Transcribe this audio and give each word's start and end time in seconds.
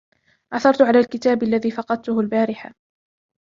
عثرت 0.53 0.81
على 0.81 0.99
الكتاب 0.99 1.43
الذي 1.43 1.71
فقدته 1.71 2.19
البارحة. 2.19 2.73